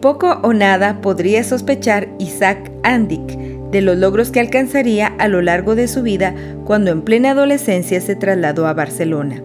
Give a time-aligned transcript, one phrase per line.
[0.00, 3.36] Poco o nada podría sospechar Isaac Andic
[3.70, 8.00] de los logros que alcanzaría a lo largo de su vida cuando en plena adolescencia
[8.00, 9.42] se trasladó a Barcelona.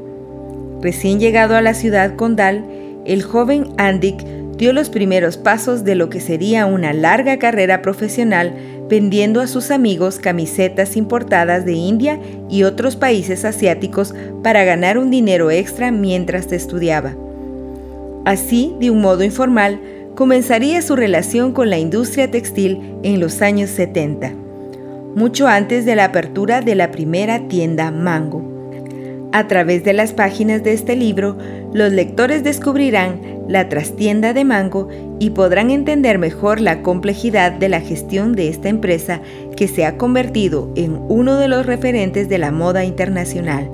[0.82, 2.66] Recién llegado a la ciudad condal,
[3.06, 4.24] el joven Andic
[4.58, 8.54] dio los primeros pasos de lo que sería una larga carrera profesional
[8.90, 12.20] vendiendo a sus amigos camisetas importadas de India
[12.50, 17.14] y otros países asiáticos para ganar un dinero extra mientras estudiaba.
[18.24, 19.80] Así, de un modo informal,
[20.16, 24.34] comenzaría su relación con la industria textil en los años 70,
[25.14, 28.42] mucho antes de la apertura de la primera tienda Mango.
[29.34, 31.38] A través de las páginas de este libro,
[31.74, 34.88] los lectores descubrirán la trastienda de Mango
[35.20, 39.22] y podrán entender mejor la complejidad de la gestión de esta empresa
[39.58, 43.70] que se ha convertido en uno de los referentes de la moda internacional.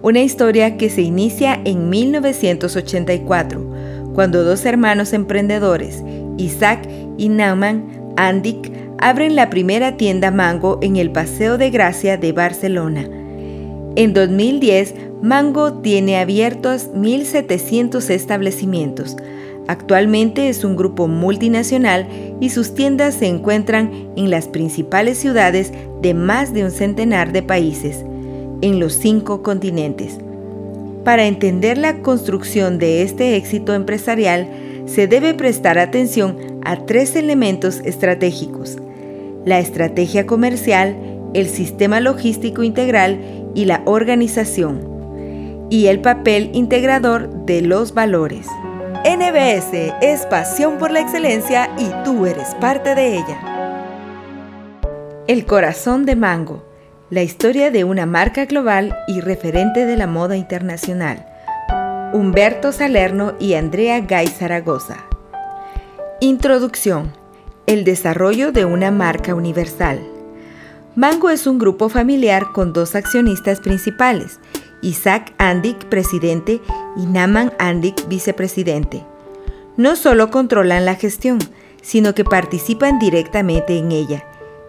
[0.00, 3.73] Una historia que se inicia en 1984
[4.14, 6.02] cuando dos hermanos emprendedores,
[6.38, 12.32] Isaac y Nauman Andik, abren la primera tienda Mango en el Paseo de Gracia de
[12.32, 13.08] Barcelona.
[13.96, 19.16] En 2010, Mango tiene abiertos 1.700 establecimientos.
[19.66, 22.06] Actualmente es un grupo multinacional
[22.40, 27.42] y sus tiendas se encuentran en las principales ciudades de más de un centenar de
[27.42, 28.04] países,
[28.60, 30.18] en los cinco continentes.
[31.04, 34.48] Para entender la construcción de este éxito empresarial,
[34.86, 38.78] se debe prestar atención a tres elementos estratégicos.
[39.44, 40.96] La estrategia comercial,
[41.34, 43.20] el sistema logístico integral
[43.54, 45.66] y la organización.
[45.68, 48.46] Y el papel integrador de los valores.
[49.04, 53.38] NBS es pasión por la excelencia y tú eres parte de ella.
[55.26, 56.73] El corazón de Mango
[57.14, 61.24] la historia de una marca global y referente de la moda internacional.
[62.12, 64.96] Humberto Salerno y Andrea Gay Zaragoza.
[66.20, 67.12] Introducción.
[67.68, 70.00] El desarrollo de una marca universal.
[70.96, 74.40] Mango es un grupo familiar con dos accionistas principales,
[74.82, 76.60] Isaac Andik, presidente,
[76.96, 79.04] y Naman Andik, vicepresidente.
[79.76, 81.38] No solo controlan la gestión,
[81.80, 84.24] sino que participan directamente en ella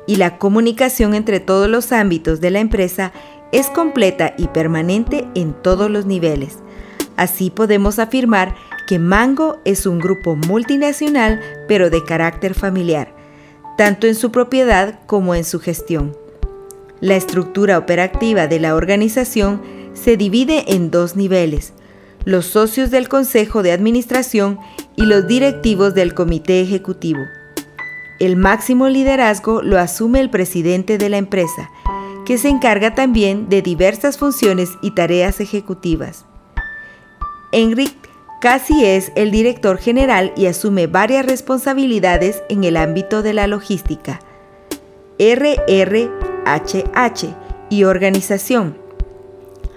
[0.07, 3.11] y la comunicación entre todos los ámbitos de la empresa
[3.51, 6.57] es completa y permanente en todos los niveles.
[7.17, 8.55] Así podemos afirmar
[8.88, 13.16] que Mango es un grupo multinacional pero de carácter familiar,
[13.77, 16.16] tanto en su propiedad como en su gestión.
[17.01, 19.61] La estructura operativa de la organización
[19.93, 21.73] se divide en dos niveles,
[22.25, 24.59] los socios del Consejo de Administración
[24.95, 27.22] y los directivos del Comité Ejecutivo.
[28.20, 31.70] El máximo liderazgo lo asume el presidente de la empresa,
[32.26, 36.26] que se encarga también de diversas funciones y tareas ejecutivas.
[37.52, 37.94] Enric
[38.40, 44.22] casi es el director general y asume varias responsabilidades en el ámbito de la logística,
[45.20, 46.16] RRHH
[47.70, 48.78] y organización,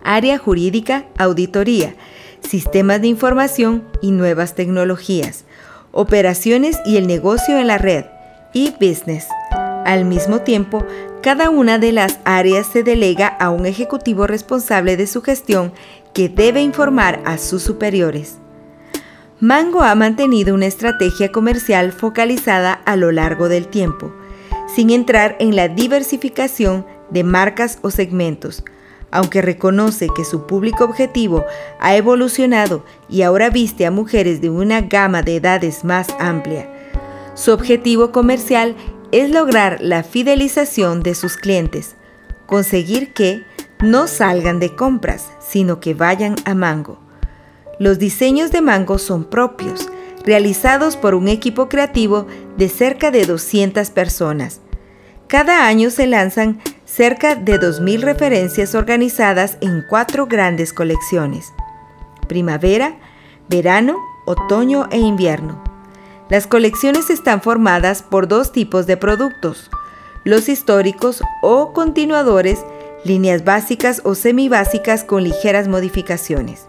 [0.05, 1.97] área jurídica, auditoría,
[2.41, 5.45] sistemas de información y nuevas tecnologías,
[5.91, 8.05] operaciones y el negocio en la red,
[8.53, 9.27] y business.
[9.85, 10.85] Al mismo tiempo,
[11.23, 15.73] cada una de las áreas se delega a un ejecutivo responsable de su gestión
[16.13, 18.39] que debe informar a sus superiores.
[19.41, 24.13] Mango ha mantenido una estrategia comercial focalizada a lo largo del tiempo,
[24.75, 28.65] sin entrar en la diversificación de marcas o segmentos,
[29.11, 31.45] aunque reconoce que su público objetivo
[31.81, 36.69] ha evolucionado y ahora viste a mujeres de una gama de edades más amplia.
[37.39, 38.75] Su objetivo comercial
[39.13, 41.95] es lograr la fidelización de sus clientes,
[42.47, 43.45] conseguir que
[43.81, 46.99] no salgan de compras, sino que vayan a Mango.
[47.79, 49.89] Los diseños de Mango son propios,
[50.25, 52.27] realizados por un equipo creativo
[52.57, 54.61] de cerca de 200 personas.
[55.29, 61.53] Cada año se lanzan cerca de 2.000 referencias organizadas en cuatro grandes colecciones.
[62.27, 62.99] Primavera,
[63.49, 63.97] verano,
[64.27, 65.68] otoño e invierno.
[66.31, 69.71] Las colecciones están formadas por dos tipos de productos,
[70.25, 72.65] los históricos o continuadores,
[73.03, 76.67] líneas básicas o semibásicas con ligeras modificaciones,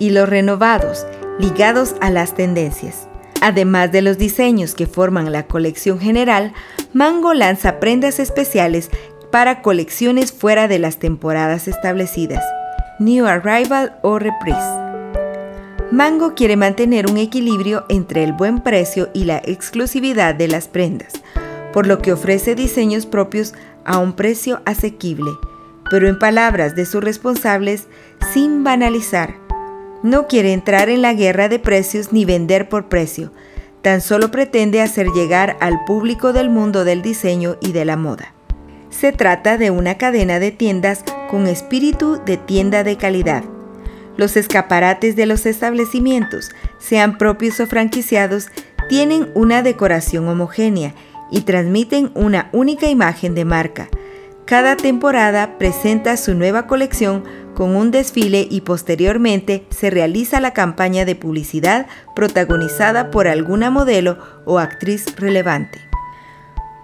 [0.00, 1.06] y los renovados,
[1.38, 3.08] ligados a las tendencias.
[3.40, 6.52] Además de los diseños que forman la colección general,
[6.92, 8.90] Mango lanza prendas especiales
[9.30, 12.42] para colecciones fuera de las temporadas establecidas,
[12.98, 14.87] New Arrival o Reprise.
[15.90, 21.14] Mango quiere mantener un equilibrio entre el buen precio y la exclusividad de las prendas,
[21.72, 23.54] por lo que ofrece diseños propios
[23.86, 25.30] a un precio asequible,
[25.90, 27.86] pero en palabras de sus responsables,
[28.34, 29.36] sin banalizar.
[30.02, 33.32] No quiere entrar en la guerra de precios ni vender por precio,
[33.80, 38.34] tan solo pretende hacer llegar al público del mundo del diseño y de la moda.
[38.90, 43.42] Se trata de una cadena de tiendas con espíritu de tienda de calidad.
[44.18, 48.48] Los escaparates de los establecimientos, sean propios o franquiciados,
[48.88, 50.92] tienen una decoración homogénea
[51.30, 53.88] y transmiten una única imagen de marca.
[54.44, 57.22] Cada temporada presenta su nueva colección
[57.54, 61.86] con un desfile y posteriormente se realiza la campaña de publicidad
[62.16, 65.78] protagonizada por alguna modelo o actriz relevante.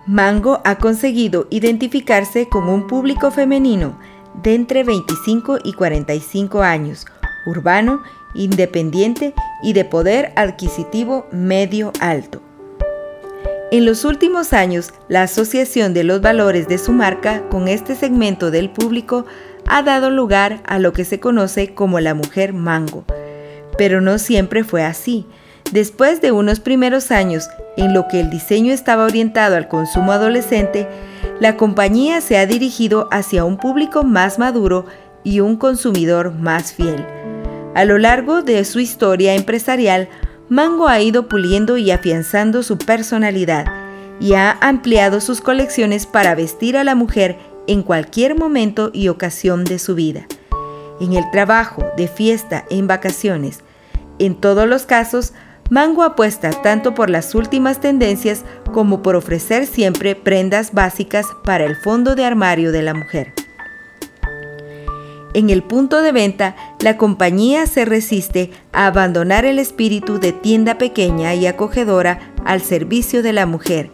[0.07, 3.99] Mango ha conseguido identificarse con un público femenino
[4.43, 7.07] de entre 25 y 45 años,
[7.47, 8.03] urbano,
[8.35, 12.43] independiente y de poder adquisitivo medio alto.
[13.71, 18.51] En los últimos años, la asociación de los valores de su marca con este segmento
[18.51, 19.27] del público
[19.67, 23.05] ha dado lugar a lo que se conoce como la mujer mango.
[23.77, 25.27] Pero no siempre fue así.
[25.73, 30.87] Después de unos primeros años en lo que el diseño estaba orientado al consumo adolescente,
[31.41, 34.87] la compañía se ha dirigido hacia un público más maduro
[35.25, 37.05] y un consumidor más fiel.
[37.75, 40.09] A lo largo de su historia empresarial,
[40.49, 43.67] Mango ha ido puliendo y afianzando su personalidad
[44.21, 47.37] y ha ampliado sus colecciones para vestir a la mujer
[47.67, 50.27] en cualquier momento y ocasión de su vida.
[51.01, 53.61] En el trabajo, de fiesta, en vacaciones.
[54.21, 55.33] En todos los casos,
[55.69, 61.75] Mango apuesta tanto por las últimas tendencias como por ofrecer siempre prendas básicas para el
[61.75, 63.33] fondo de armario de la mujer.
[65.35, 70.77] En el punto de venta, la compañía se resiste a abandonar el espíritu de tienda
[70.77, 73.91] pequeña y acogedora al servicio de la mujer,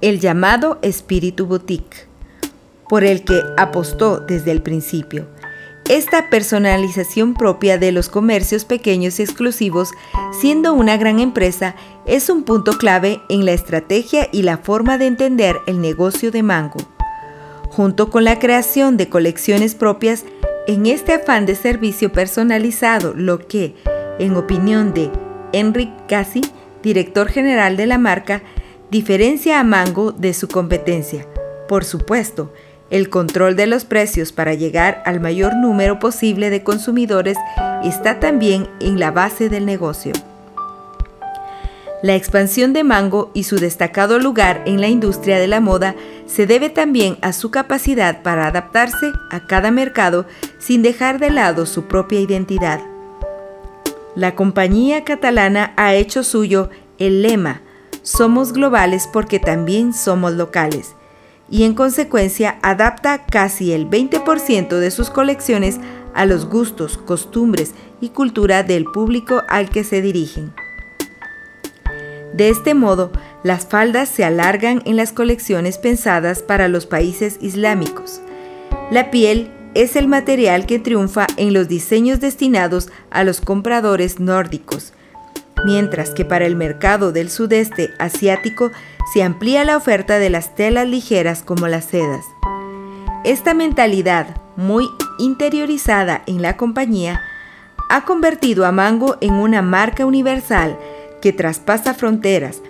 [0.00, 2.08] el llamado espíritu boutique,
[2.88, 5.28] por el que apostó desde el principio.
[5.88, 9.90] Esta personalización propia de los comercios pequeños y exclusivos,
[10.40, 15.06] siendo una gran empresa, es un punto clave en la estrategia y la forma de
[15.06, 16.80] entender el negocio de Mango.
[17.68, 20.24] Junto con la creación de colecciones propias,
[20.68, 23.74] en este afán de servicio personalizado, lo que,
[24.18, 25.10] en opinión de
[25.54, 26.42] Enric Cassi,
[26.82, 28.42] director general de la marca,
[28.90, 31.26] diferencia a Mango de su competencia.
[31.68, 32.52] Por supuesto,
[32.90, 37.38] el control de los precios para llegar al mayor número posible de consumidores
[37.82, 40.12] está también en la base del negocio.
[42.00, 45.96] La expansión de Mango y su destacado lugar en la industria de la moda
[46.26, 50.24] se debe también a su capacidad para adaptarse a cada mercado
[50.60, 52.80] sin dejar de lado su propia identidad.
[54.14, 57.62] La compañía catalana ha hecho suyo el lema
[58.02, 60.94] Somos globales porque también somos locales
[61.50, 65.80] y en consecuencia adapta casi el 20% de sus colecciones
[66.14, 70.52] a los gustos, costumbres y cultura del público al que se dirigen.
[72.38, 73.10] De este modo,
[73.42, 78.20] las faldas se alargan en las colecciones pensadas para los países islámicos.
[78.92, 84.92] La piel es el material que triunfa en los diseños destinados a los compradores nórdicos,
[85.64, 88.70] mientras que para el mercado del sudeste asiático
[89.12, 92.24] se amplía la oferta de las telas ligeras como las sedas.
[93.24, 94.86] Esta mentalidad, muy
[95.18, 97.20] interiorizada en la compañía,
[97.90, 100.78] ha convertido a Mango en una marca universal
[101.20, 102.62] que traspasa fronteras,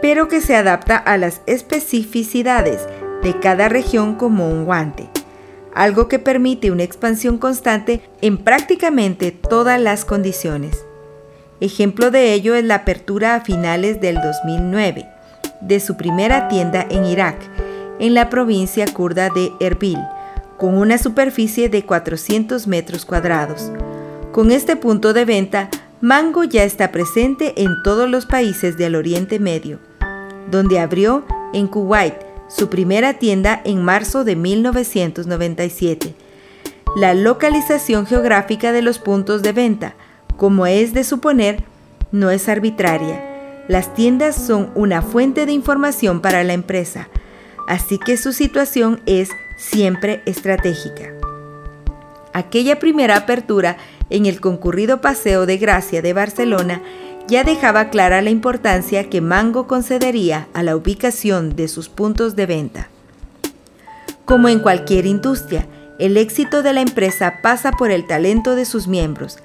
[0.00, 2.86] pero que se adapta a las especificidades
[3.22, 5.08] de cada región como un guante,
[5.74, 10.84] algo que permite una expansión constante en prácticamente todas las condiciones.
[11.60, 15.06] Ejemplo de ello es la apertura a finales del 2009
[15.60, 17.36] de su primera tienda en Irak,
[17.98, 19.98] en la provincia kurda de Erbil,
[20.58, 23.70] con una superficie de 400 metros cuadrados.
[24.32, 25.70] Con este punto de venta,
[26.02, 29.78] Mango ya está presente en todos los países del Oriente Medio,
[30.50, 32.14] donde abrió en Kuwait
[32.48, 36.12] su primera tienda en marzo de 1997.
[36.96, 39.94] La localización geográfica de los puntos de venta,
[40.36, 41.62] como es de suponer,
[42.10, 43.64] no es arbitraria.
[43.68, 47.10] Las tiendas son una fuente de información para la empresa,
[47.68, 51.12] así que su situación es siempre estratégica.
[52.32, 53.76] Aquella primera apertura
[54.10, 56.82] en el concurrido Paseo de Gracia de Barcelona
[57.28, 62.46] ya dejaba clara la importancia que Mango concedería a la ubicación de sus puntos de
[62.46, 62.88] venta.
[64.24, 65.66] Como en cualquier industria,
[65.98, 69.38] el éxito de la empresa pasa por el talento de sus miembros,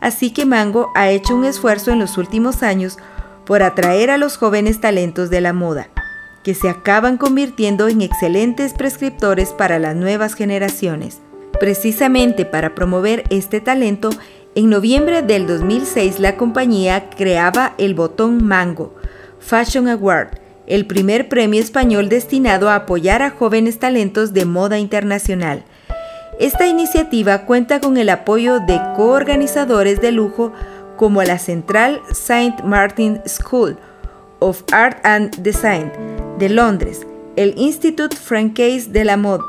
[0.00, 2.98] así que Mango ha hecho un esfuerzo en los últimos años
[3.46, 5.88] por atraer a los jóvenes talentos de la moda,
[6.42, 11.20] que se acaban convirtiendo en excelentes prescriptores para las nuevas generaciones.
[11.58, 14.10] Precisamente para promover este talento,
[14.54, 18.94] en noviembre del 2006 la compañía creaba el botón Mango
[19.38, 25.64] Fashion Award, el primer premio español destinado a apoyar a jóvenes talentos de moda internacional.
[26.38, 30.52] Esta iniciativa cuenta con el apoyo de coorganizadores de lujo
[30.96, 33.76] como la Central Saint Martin School
[34.38, 35.90] of Art and Design
[36.38, 37.06] de Londres,
[37.36, 39.44] el Institut Francaise de la Mode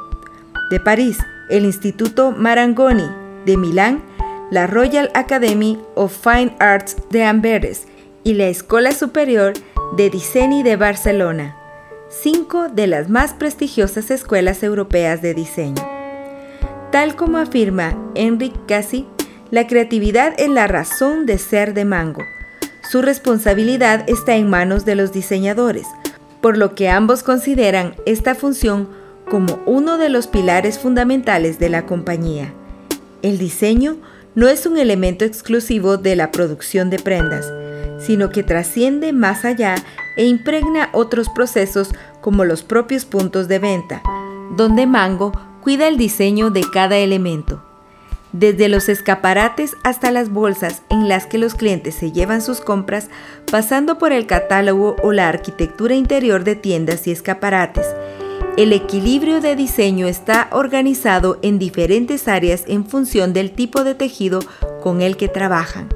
[0.69, 1.17] de París,
[1.49, 3.09] el Instituto Marangoni
[3.45, 4.03] de Milán,
[4.51, 7.87] la Royal Academy of Fine Arts de Amberes
[8.23, 9.53] y la Escuela Superior
[9.97, 11.55] de Diseño de Barcelona,
[12.09, 15.83] cinco de las más prestigiosas escuelas europeas de diseño.
[16.91, 19.07] Tal como afirma Enric Cassi,
[19.51, 22.23] la creatividad es la razón de ser de Mango.
[22.89, 25.87] Su responsabilidad está en manos de los diseñadores,
[26.41, 28.89] por lo que ambos consideran esta función
[29.33, 32.53] como uno de los pilares fundamentales de la compañía.
[33.23, 33.97] El diseño
[34.35, 37.51] no es un elemento exclusivo de la producción de prendas,
[37.97, 39.73] sino que trasciende más allá
[40.17, 41.89] e impregna otros procesos
[42.21, 44.03] como los propios puntos de venta,
[44.55, 45.31] donde Mango
[45.63, 47.63] cuida el diseño de cada elemento
[48.33, 53.09] desde los escaparates hasta las bolsas en las que los clientes se llevan sus compras,
[53.49, 57.85] pasando por el catálogo o la arquitectura interior de tiendas y escaparates.
[58.55, 64.41] El equilibrio de diseño está organizado en diferentes áreas en función del tipo de tejido
[64.83, 65.89] con el que trabajan.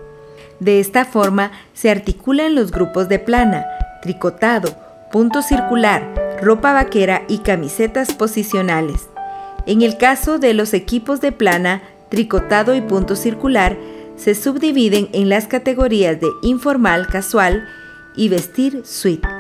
[0.60, 3.68] De esta forma se articulan los grupos de plana,
[4.02, 4.76] tricotado,
[5.12, 9.08] punto circular, ropa vaquera y camisetas posicionales.
[9.68, 13.78] En el caso de los equipos de plana, tricotado y punto circular
[14.16, 17.68] se subdividen en las categorías de informal, casual
[18.16, 19.37] y vestir suite.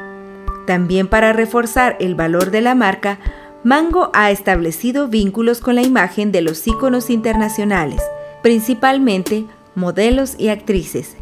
[0.67, 3.19] También para reforzar el valor de la marca,
[3.63, 8.03] Mango ha establecido vínculos con la imagen de los íconos internacionales,
[8.43, 9.45] principalmente
[9.75, 11.15] modelos y actrices.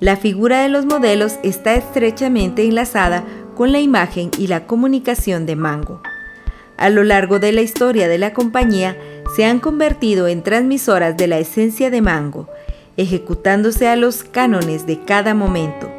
[0.00, 5.54] La figura de los modelos está estrechamente enlazada con la imagen y la comunicación de
[5.54, 6.00] Mango.
[6.78, 8.96] A lo largo de la historia de la compañía,
[9.36, 12.48] se han convertido en transmisoras de la esencia de Mango,
[12.96, 15.97] ejecutándose a los cánones de cada momento.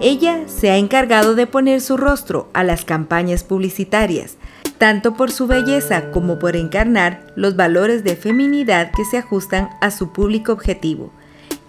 [0.00, 4.36] Ella se ha encargado de poner su rostro a las campañas publicitarias,
[4.76, 9.90] tanto por su belleza como por encarnar los valores de feminidad que se ajustan a
[9.90, 11.12] su público objetivo.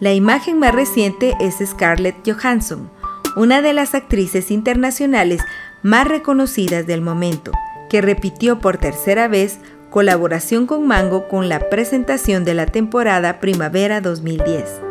[0.01, 2.89] La imagen más reciente es Scarlett Johansson,
[3.38, 5.41] una de las actrices internacionales
[5.81, 7.51] más reconocidas del momento,
[7.89, 14.01] que repitió por tercera vez colaboración con Mango con la presentación de la temporada Primavera
[14.01, 14.81] 2010.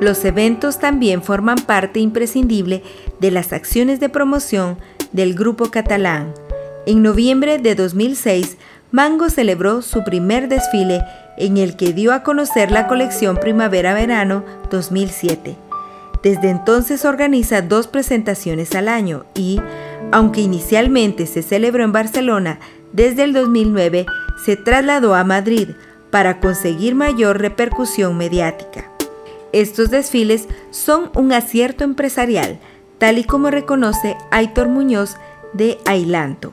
[0.00, 2.82] Los eventos también forman parte imprescindible
[3.20, 4.78] de las acciones de promoción
[5.12, 6.32] del grupo catalán.
[6.86, 8.56] En noviembre de 2006,
[8.92, 11.02] Mango celebró su primer desfile
[11.36, 15.56] en el que dio a conocer la colección Primavera-Verano 2007.
[16.22, 19.60] Desde entonces organiza dos presentaciones al año y,
[20.10, 22.58] aunque inicialmente se celebró en Barcelona
[22.92, 24.06] desde el 2009,
[24.44, 25.70] se trasladó a Madrid
[26.10, 28.97] para conseguir mayor repercusión mediática.
[29.52, 32.58] Estos desfiles son un acierto empresarial,
[32.98, 35.16] tal y como reconoce Aitor Muñoz
[35.52, 36.52] de Ailanto.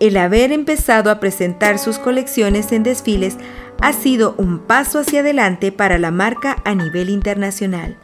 [0.00, 3.36] El haber empezado a presentar sus colecciones en desfiles
[3.80, 7.96] ha sido un paso hacia adelante para la marca a nivel internacional.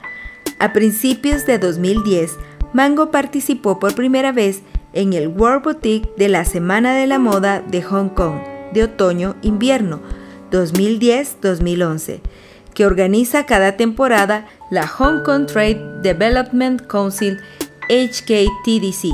[0.58, 2.36] A principios de 2010,
[2.72, 7.60] Mango participó por primera vez en el World Boutique de la Semana de la Moda
[7.60, 8.36] de Hong Kong,
[8.72, 10.00] de otoño-invierno
[10.50, 12.20] 2010-2011,
[12.80, 17.38] que organiza cada temporada la Hong Kong Trade Development Council
[17.90, 19.12] HKTDC.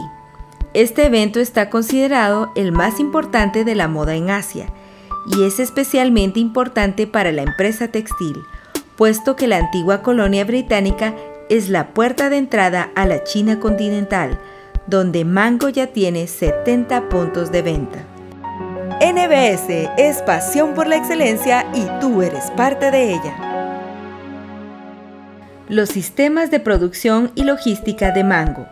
[0.73, 4.67] Este evento está considerado el más importante de la moda en Asia
[5.37, 8.37] y es especialmente importante para la empresa textil,
[8.95, 11.17] puesto que la antigua colonia británica
[11.49, 14.39] es la puerta de entrada a la China continental,
[14.87, 17.99] donde Mango ya tiene 70 puntos de venta.
[19.01, 23.46] NBS es pasión por la excelencia y tú eres parte de ella.
[25.69, 28.69] Los sistemas de producción y logística de Mango.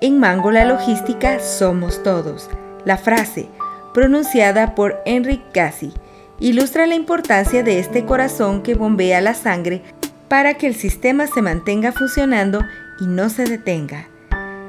[0.00, 2.48] En Mango la logística somos todos.
[2.86, 3.46] La frase,
[3.92, 5.92] pronunciada por Enric Cassi
[6.40, 9.82] ilustra la importancia de este corazón que bombea la sangre
[10.28, 12.64] para que el sistema se mantenga funcionando
[13.00, 14.08] y no se detenga.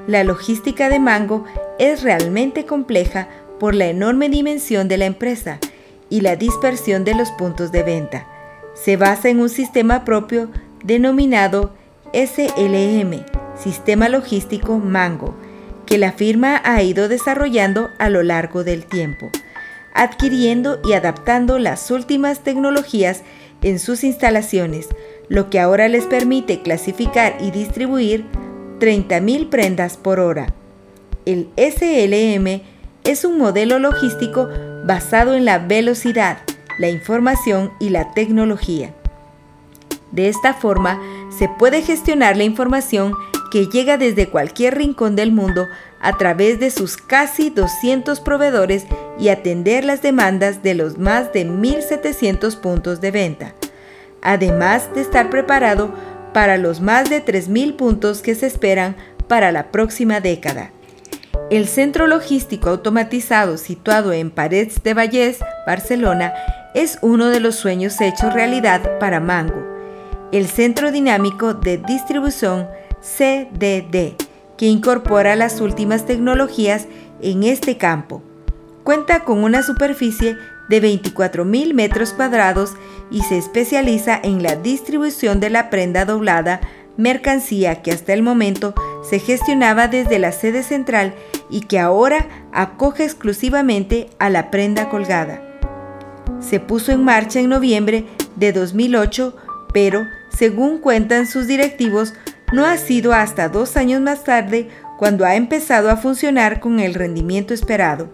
[0.08, 1.46] La logística de Mango
[1.78, 3.30] es realmente compleja
[3.62, 5.60] por la enorme dimensión de la empresa
[6.10, 8.28] y la dispersión de los puntos de venta.
[8.74, 10.50] Se basa en un sistema propio
[10.84, 11.74] denominado
[12.14, 13.26] SLM,
[13.58, 15.36] Sistema Logístico Mango,
[15.86, 19.30] que la firma ha ido desarrollando a lo largo del tiempo,
[19.94, 23.24] adquiriendo y adaptando las últimas tecnologías
[23.62, 24.88] en sus instalaciones,
[25.28, 28.26] lo que ahora les permite clasificar y distribuir
[28.80, 30.54] 30.000 prendas por hora.
[31.26, 32.62] El SLM
[33.04, 34.48] es un modelo logístico
[34.86, 36.40] basado en la velocidad,
[36.78, 38.94] la información y la tecnología.
[40.12, 41.00] De esta forma,
[41.30, 43.14] se puede gestionar la información
[43.52, 45.68] que llega desde cualquier rincón del mundo
[46.00, 48.86] a través de sus casi 200 proveedores
[49.20, 53.56] y atender las demandas de los más de 1.700 puntos de venta,
[54.22, 55.94] además de estar preparado
[56.34, 58.96] para los más de 3.000 puntos que se esperan
[59.28, 60.72] para la próxima década.
[61.50, 66.34] El centro logístico automatizado situado en Parets de Vallès, Barcelona,
[66.76, 69.69] es uno de los sueños hechos realidad para Mango,
[70.32, 72.68] el centro dinámico de distribución
[73.02, 74.16] CDD,
[74.58, 76.88] que incorpora las últimas tecnologías
[77.22, 78.22] en este campo.
[78.84, 80.36] Cuenta con una superficie
[80.70, 82.74] de 24.000 metros cuadrados
[83.10, 86.62] y se especializa en la distribución de la prenda doblada,
[86.96, 88.76] mercancía que hasta el momento
[89.10, 91.16] se gestionaba desde la sede central
[91.50, 95.42] y que ahora acoge exclusivamente a la prenda colgada.
[96.40, 98.06] Se puso en marcha en noviembre
[98.36, 99.36] de 2008,
[99.74, 100.06] pero,
[100.40, 102.14] según cuentan sus directivos,
[102.54, 106.94] no ha sido hasta dos años más tarde cuando ha empezado a funcionar con el
[106.94, 108.10] rendimiento esperado.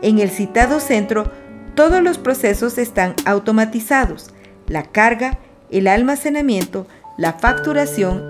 [0.00, 1.32] En el citado centro,
[1.74, 4.30] todos los procesos están automatizados,
[4.68, 6.86] la carga, el almacenamiento,
[7.18, 8.22] la facturación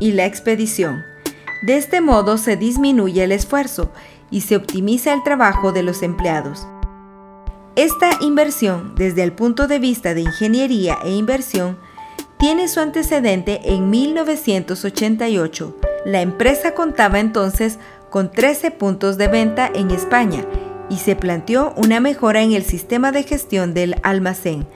[0.00, 1.02] y la expedición.
[1.66, 3.92] De este modo se disminuye el esfuerzo
[4.30, 6.66] y se optimiza el trabajo de los empleados.
[7.76, 11.76] Esta inversión, desde el punto de vista de ingeniería e inversión,
[12.38, 15.76] tiene su antecedente en 1988.
[16.06, 17.78] La empresa contaba entonces
[18.10, 20.44] con 13 puntos de venta en España
[20.88, 24.66] y se planteó una mejora en el sistema de gestión del almacén,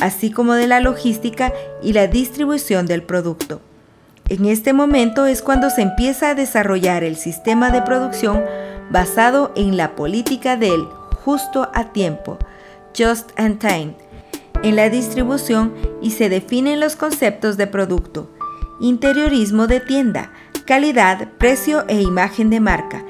[0.00, 3.60] así como de la logística y la distribución del producto.
[4.28, 8.44] En este momento es cuando se empieza a desarrollar el sistema de producción
[8.90, 10.84] basado en la política del
[11.24, 12.38] justo a tiempo,
[12.96, 13.94] just in time,
[14.62, 18.30] en la distribución y se definen los conceptos de producto,
[18.80, 20.32] interiorismo de tienda,
[20.66, 23.04] calidad, precio e imagen de marca.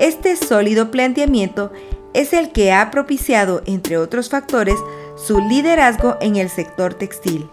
[0.00, 1.72] Este sólido planteamiento
[2.14, 4.76] es el que ha propiciado, entre otros factores,
[5.16, 7.48] su liderazgo en el sector textil.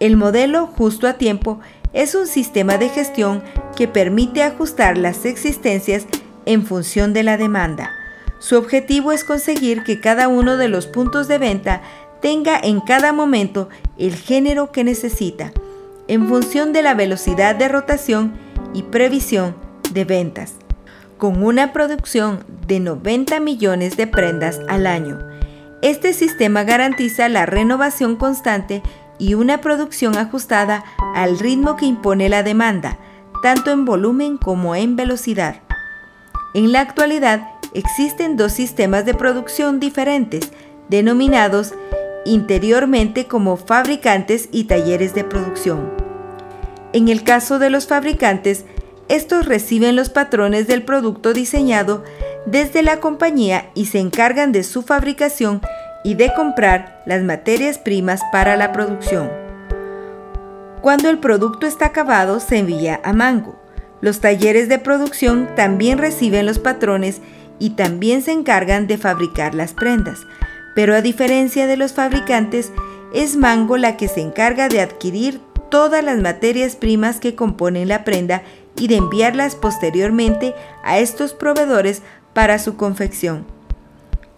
[0.00, 1.60] El modelo justo a tiempo
[1.92, 3.42] es un sistema de gestión
[3.76, 6.06] que permite ajustar las existencias
[6.46, 7.90] en función de la demanda.
[8.38, 11.82] Su objetivo es conseguir que cada uno de los puntos de venta
[12.24, 15.52] tenga en cada momento el género que necesita,
[16.08, 18.32] en función de la velocidad de rotación
[18.72, 19.54] y previsión
[19.92, 20.54] de ventas
[21.18, 25.18] con una producción de 90 millones de prendas al año.
[25.82, 28.82] Este sistema garantiza la renovación constante
[29.18, 30.82] y una producción ajustada
[31.14, 32.96] al ritmo que impone la demanda,
[33.42, 35.60] tanto en volumen como en velocidad.
[36.54, 40.52] En la actualidad existen dos sistemas de producción diferentes,
[40.88, 41.74] denominados
[42.24, 45.90] interiormente como fabricantes y talleres de producción.
[46.92, 48.64] En el caso de los fabricantes,
[49.08, 52.04] estos reciben los patrones del producto diseñado
[52.46, 55.60] desde la compañía y se encargan de su fabricación
[56.04, 59.30] y de comprar las materias primas para la producción.
[60.80, 63.58] Cuando el producto está acabado se envía a Mango.
[64.00, 67.22] Los talleres de producción también reciben los patrones
[67.58, 70.26] y también se encargan de fabricar las prendas,
[70.74, 72.72] pero a diferencia de los fabricantes,
[73.12, 78.04] es Mango la que se encarga de adquirir todas las materias primas que componen la
[78.04, 78.42] prenda
[78.76, 83.46] y de enviarlas posteriormente a estos proveedores para su confección.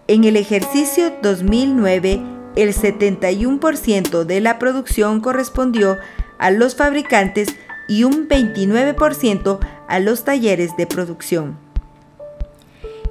[0.07, 2.21] En el ejercicio 2009,
[2.55, 5.97] el 71% de la producción correspondió
[6.39, 7.49] a los fabricantes
[7.87, 11.66] y un 29% a los talleres de producción.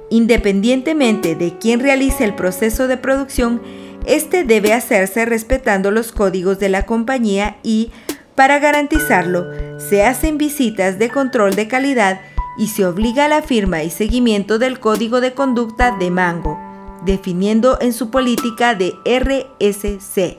[0.09, 3.61] Independientemente de quién realice el proceso de producción,
[4.05, 7.91] este debe hacerse respetando los códigos de la compañía y
[8.35, 9.47] para garantizarlo,
[9.79, 12.21] se hacen visitas de control de calidad
[12.57, 16.59] y se obliga a la firma y seguimiento del código de conducta de Mango,
[17.03, 20.37] definiendo en su política de RSC,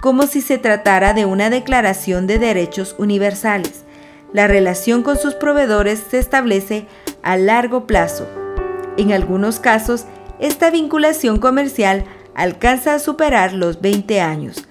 [0.00, 3.84] como si se tratara de una declaración de derechos universales.
[4.32, 6.86] La relación con sus proveedores se establece
[7.28, 8.26] a largo plazo.
[8.96, 10.06] En algunos casos,
[10.38, 14.66] esta vinculación comercial alcanza a superar los 20 años,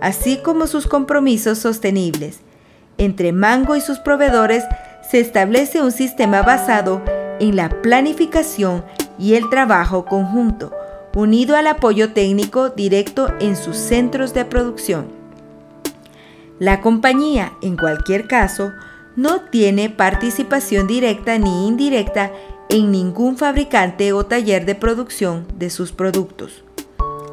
[0.00, 2.42] así como sus compromisos sostenibles.
[2.96, 4.62] Entre Mango y sus proveedores
[5.10, 7.02] se establece un sistema basado
[7.40, 8.84] en la planificación
[9.18, 10.72] y el trabajo conjunto,
[11.12, 15.08] unido al apoyo técnico directo en sus centros de producción.
[16.60, 18.70] La compañía, en cualquier caso,
[19.16, 22.30] no tiene participación directa ni indirecta
[22.68, 26.62] en ningún fabricante o taller de producción de sus productos.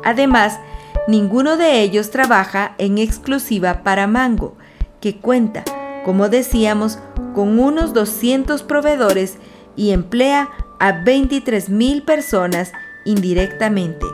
[0.03, 0.59] Además,
[1.07, 4.55] ninguno de ellos trabaja en exclusiva para Mango,
[5.01, 5.63] que cuenta,
[6.05, 6.99] como decíamos,
[7.35, 9.37] con unos 200 proveedores
[9.75, 12.71] y emplea a 23.000 personas
[13.05, 14.05] indirectamente.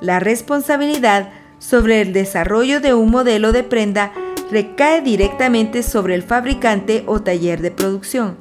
[0.00, 4.12] La responsabilidad sobre el desarrollo de un modelo de prenda
[4.52, 8.36] recae directamente sobre el fabricante o taller de producción,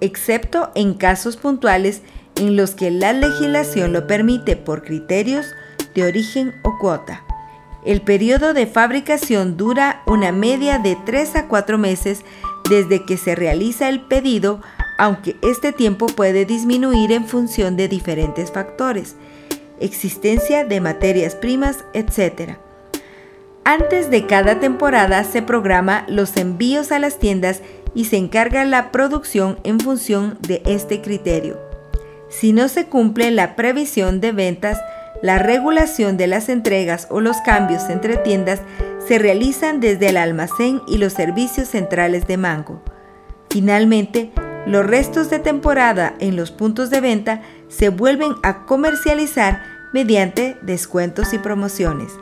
[0.00, 2.02] excepto en casos puntuales
[2.36, 5.44] en los que la legislación lo permite por criterios
[5.94, 7.24] de origen o cuota.
[7.84, 12.20] El periodo de fabricación dura una media de 3 a 4 meses
[12.70, 14.60] desde que se realiza el pedido,
[14.98, 19.16] aunque este tiempo puede disminuir en función de diferentes factores,
[19.80, 22.56] existencia de materias primas, etc.
[23.68, 27.62] Antes de cada temporada se programa los envíos a las tiendas
[27.96, 31.58] y se encarga la producción en función de este criterio.
[32.28, 34.80] Si no se cumple la previsión de ventas,
[35.20, 38.60] la regulación de las entregas o los cambios entre tiendas
[39.04, 42.84] se realizan desde el almacén y los servicios centrales de Mango.
[43.50, 44.30] Finalmente,
[44.64, 49.60] los restos de temporada en los puntos de venta se vuelven a comercializar
[49.92, 52.12] mediante descuentos y promociones.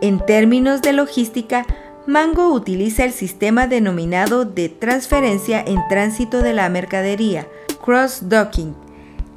[0.00, 1.66] En términos de logística,
[2.06, 7.46] Mango utiliza el sistema denominado de transferencia en tránsito de la mercadería,
[7.84, 8.74] cross-docking,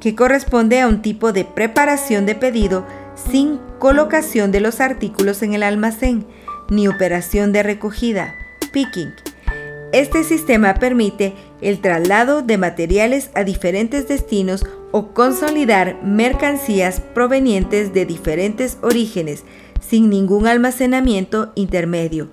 [0.00, 2.86] que corresponde a un tipo de preparación de pedido
[3.30, 6.26] sin colocación de los artículos en el almacén,
[6.70, 8.34] ni operación de recogida,
[8.72, 9.12] picking.
[9.92, 18.06] Este sistema permite el traslado de materiales a diferentes destinos o consolidar mercancías provenientes de
[18.06, 19.44] diferentes orígenes
[19.88, 22.28] sin ningún almacenamiento intermedio,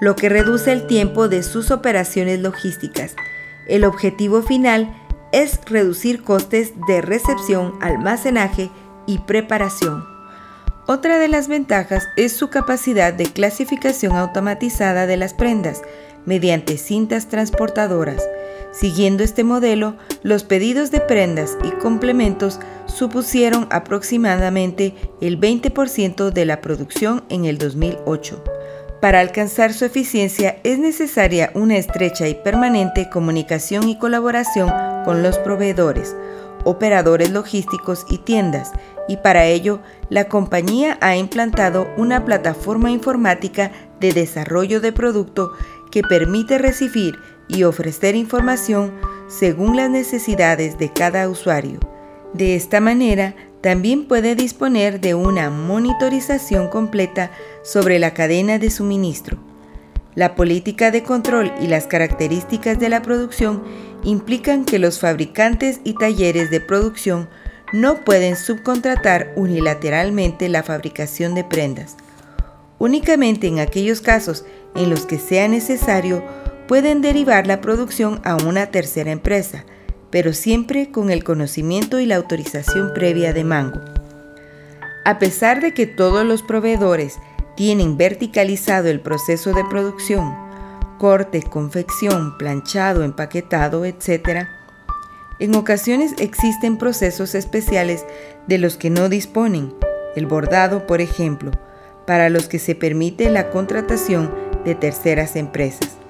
[0.00, 3.14] lo que reduce el tiempo de sus operaciones logísticas.
[3.68, 4.94] El objetivo final
[5.32, 8.70] es reducir costes de recepción, almacenaje
[9.06, 10.04] y preparación.
[10.86, 15.82] Otra de las ventajas es su capacidad de clasificación automatizada de las prendas
[16.26, 18.22] mediante cintas transportadoras.
[18.74, 26.60] Siguiendo este modelo, los pedidos de prendas y complementos supusieron aproximadamente el 20% de la
[26.60, 28.42] producción en el 2008.
[29.00, 34.68] Para alcanzar su eficiencia es necesaria una estrecha y permanente comunicación y colaboración
[35.04, 36.16] con los proveedores,
[36.64, 38.72] operadores logísticos y tiendas,
[39.06, 45.52] y para ello la compañía ha implantado una plataforma informática de desarrollo de producto
[45.92, 47.14] que permite recibir
[47.48, 48.92] y ofrecer información
[49.28, 51.80] según las necesidades de cada usuario.
[52.32, 57.30] De esta manera, también puede disponer de una monitorización completa
[57.62, 59.38] sobre la cadena de suministro.
[60.14, 63.64] La política de control y las características de la producción
[64.04, 67.28] implican que los fabricantes y talleres de producción
[67.72, 71.96] no pueden subcontratar unilateralmente la fabricación de prendas.
[72.78, 74.44] Únicamente en aquellos casos
[74.76, 76.22] en los que sea necesario,
[76.66, 79.64] pueden derivar la producción a una tercera empresa,
[80.10, 83.80] pero siempre con el conocimiento y la autorización previa de Mango.
[85.04, 87.18] A pesar de que todos los proveedores
[87.56, 90.34] tienen verticalizado el proceso de producción,
[90.98, 94.46] corte, confección, planchado, empaquetado, etc.,
[95.40, 98.06] en ocasiones existen procesos especiales
[98.46, 99.74] de los que no disponen,
[100.14, 101.50] el bordado, por ejemplo,
[102.06, 104.32] para los que se permite la contratación
[104.64, 106.03] de terceras empresas.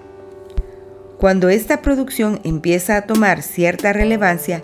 [1.19, 4.63] Cuando esta producción empieza a tomar cierta relevancia,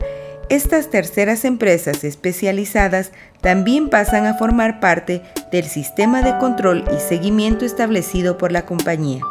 [0.49, 7.65] estas terceras empresas especializadas también pasan a formar parte del sistema de control y seguimiento
[7.65, 9.23] establecido por la compañía.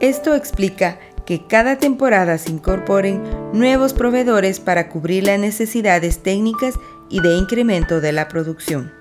[0.00, 6.74] Esto explica que cada temporada se incorporen nuevos proveedores para cubrir las necesidades técnicas
[7.08, 8.92] y de incremento de la producción.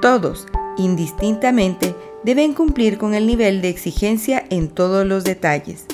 [0.00, 0.46] Todos,
[0.78, 5.86] indistintamente, deben cumplir con el nivel de exigencia en todos los detalles.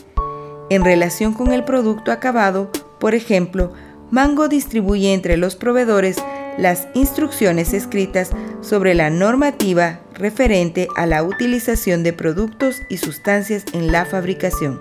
[0.70, 3.72] En relación con el producto acabado, por ejemplo,
[4.10, 6.16] Mango distribuye entre los proveedores
[6.58, 13.92] las instrucciones escritas sobre la normativa referente a la utilización de productos y sustancias en
[13.92, 14.80] la fabricación.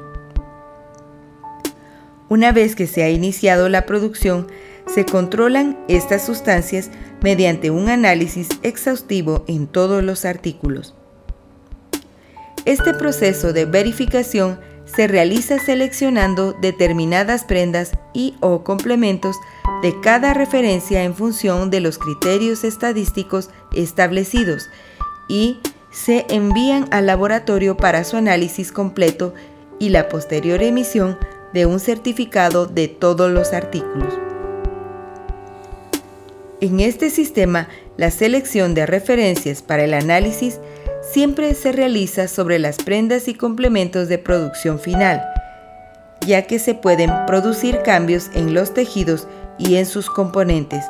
[2.29, 4.47] Una vez que se ha iniciado la producción,
[4.93, 6.89] se controlan estas sustancias
[7.21, 10.96] mediante un análisis exhaustivo en todos los artículos.
[12.67, 19.37] Este proceso de verificación se realiza seleccionando determinadas prendas y o complementos
[19.81, 24.69] de cada referencia en función de los criterios estadísticos establecidos
[25.29, 29.33] y se envían al laboratorio para su análisis completo
[29.79, 31.17] y la posterior emisión
[31.53, 34.13] de un certificado de todos los artículos.
[36.59, 40.59] En este sistema, la selección de referencias para el análisis
[41.11, 45.23] siempre se realiza sobre las prendas y complementos de producción final,
[46.25, 50.83] ya que se pueden producir cambios en los tejidos y en sus componentes,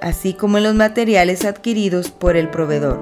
[0.00, 3.00] así como en los materiales adquiridos por el proveedor.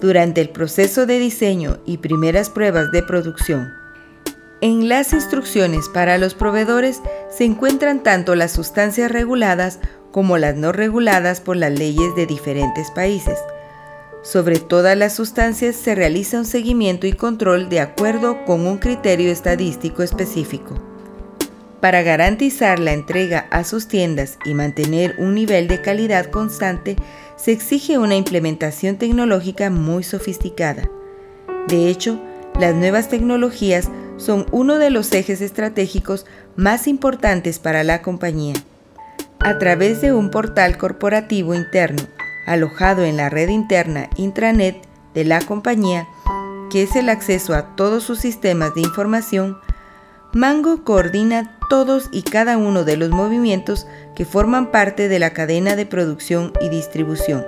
[0.00, 3.68] Durante el proceso de diseño y primeras pruebas de producción,
[4.62, 7.00] en las instrucciones para los proveedores
[7.30, 9.78] se encuentran tanto las sustancias reguladas
[10.10, 13.38] como las no reguladas por las leyes de diferentes países.
[14.22, 19.32] Sobre todas las sustancias se realiza un seguimiento y control de acuerdo con un criterio
[19.32, 20.74] estadístico específico.
[21.80, 26.96] Para garantizar la entrega a sus tiendas y mantener un nivel de calidad constante,
[27.36, 30.90] se exige una implementación tecnológica muy sofisticada.
[31.68, 32.20] De hecho,
[32.58, 38.54] las nuevas tecnologías son uno de los ejes estratégicos más importantes para la compañía
[39.38, 42.02] a través de un portal corporativo interno
[42.46, 44.82] alojado en la red interna intranet
[45.14, 46.06] de la compañía,
[46.70, 49.58] que es el acceso a todos sus sistemas de información,
[50.32, 55.74] Mango coordina todos y cada uno de los movimientos que forman parte de la cadena
[55.74, 57.44] de producción y distribución.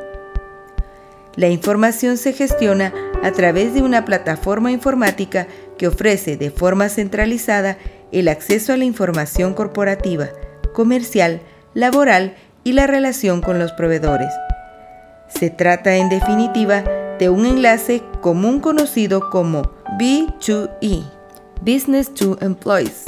[1.37, 5.47] La información se gestiona a través de una plataforma informática
[5.79, 7.79] que ofrece de forma centralizada
[8.11, 10.29] el acceso a la información corporativa,
[10.75, 11.41] comercial,
[11.73, 14.33] laboral y la relación con los proveedores.
[15.39, 16.85] Se trata en definitiva
[17.19, 19.63] de un enlace común conocido como
[19.99, 21.05] B2E,
[21.61, 23.05] Business to Employees,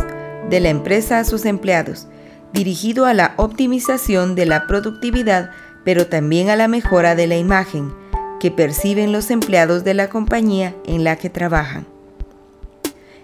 [0.48, 2.06] de la empresa a sus empleados,
[2.52, 5.50] dirigido a la optimización de la productividad,
[5.84, 7.92] pero también a la mejora de la imagen
[8.40, 11.86] que perciben los empleados de la compañía en la que trabajan.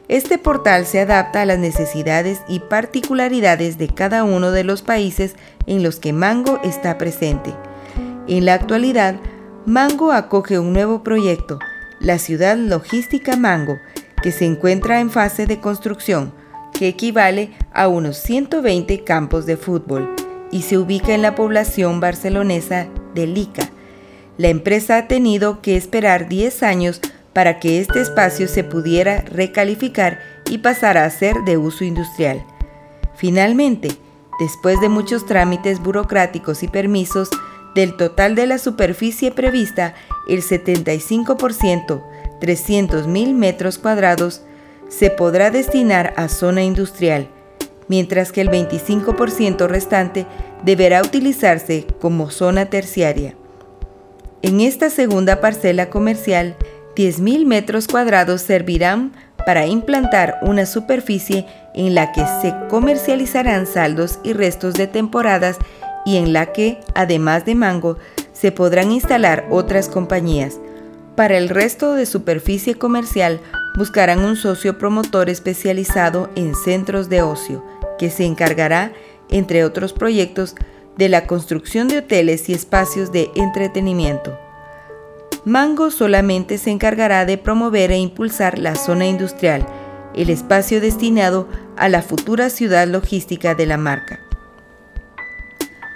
[0.09, 5.37] Este portal se adapta a las necesidades y particularidades de cada uno de los países
[5.67, 7.55] en los que Mango está presente.
[8.31, 9.17] En la actualidad,
[9.67, 11.59] Mango acoge un nuevo proyecto,
[11.99, 13.81] la ciudad logística Mango,
[14.23, 16.33] que se encuentra en fase de construcción,
[16.73, 20.15] que equivale a unos 120 campos de fútbol
[20.53, 23.69] y se ubica en la población barcelonesa de Lica.
[24.39, 27.01] La empresa ha tenido que esperar 10 años
[27.33, 32.47] para que este espacio se pudiera recalificar y pasara a ser de uso industrial.
[33.17, 33.89] Finalmente,
[34.39, 37.29] después de muchos trámites burocráticos y permisos,
[37.75, 39.95] del total de la superficie prevista,
[40.29, 42.03] el 75%,
[42.41, 44.43] 300.000 metros cuadrados,
[44.89, 47.29] se podrá destinar a zona industrial,
[47.89, 50.27] mientras que el 25% restante
[50.65, 53.35] deberá utilizarse como zona terciaria.
[54.43, 56.57] En esta segunda parcela comercial,
[56.97, 59.13] 10.000 metros cuadrados servirán
[59.47, 65.57] para implantar una superficie en la que se comercializarán saldos y restos de temporadas
[66.05, 67.99] y en la que, además de Mango,
[68.33, 70.59] se podrán instalar otras compañías.
[71.17, 73.41] Para el resto de superficie comercial
[73.77, 77.65] buscarán un socio promotor especializado en centros de ocio,
[77.99, 78.93] que se encargará,
[79.29, 80.55] entre otros proyectos,
[80.97, 84.39] de la construcción de hoteles y espacios de entretenimiento.
[85.45, 89.67] Mango solamente se encargará de promover e impulsar la zona industrial,
[90.15, 94.30] el espacio destinado a la futura ciudad logística de la marca.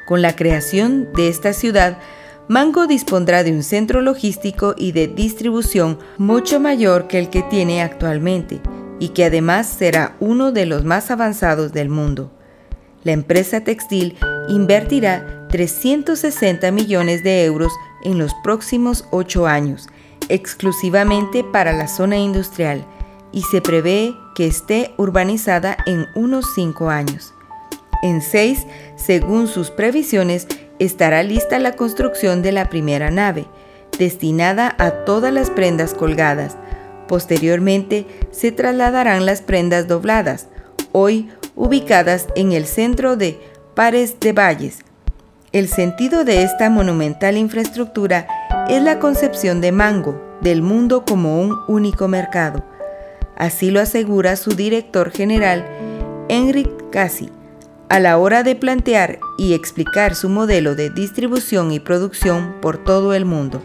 [0.06, 1.98] Con la creación de esta ciudad,
[2.46, 7.82] Mango dispondrá de un centro logístico y de distribución mucho mayor que el que tiene
[7.82, 8.60] actualmente
[9.00, 12.30] y que además será uno de los más avanzados del mundo.
[13.02, 14.16] La empresa textil
[14.48, 19.88] invertirá 360 millones de euros en los próximos ocho años,
[20.28, 22.84] exclusivamente para la zona industrial,
[23.32, 27.33] y se prevé que esté urbanizada en unos cinco años.
[28.02, 30.46] En seis, según sus previsiones,
[30.78, 33.46] estará lista la construcción de la primera nave,
[33.98, 36.56] destinada a todas las prendas colgadas.
[37.08, 40.48] Posteriormente, se trasladarán las prendas dobladas,
[40.92, 43.38] hoy ubicadas en el centro de
[43.74, 44.80] Pares de Valles,
[45.54, 48.26] El sentido de esta monumental infraestructura
[48.68, 52.64] es la concepción de Mango del mundo como un único mercado.
[53.36, 55.64] Así lo asegura su director general,
[56.28, 57.30] Enric Cassi,
[57.88, 63.14] a la hora de plantear y explicar su modelo de distribución y producción por todo
[63.14, 63.62] el mundo.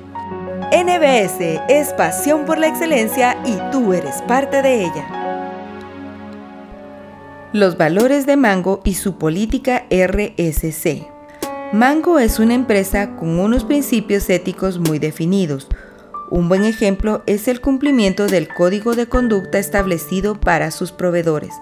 [0.71, 5.19] NBS es pasión por la excelencia y tú eres parte de ella.
[7.53, 11.08] Los valores de Mango y su política RSC.
[11.73, 15.67] Mango es una empresa con unos principios éticos muy definidos.
[16.29, 21.55] Un buen ejemplo es el cumplimiento del código de conducta establecido para sus proveedores.